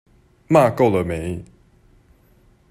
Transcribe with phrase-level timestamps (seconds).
[0.47, 1.45] 罵夠了沒？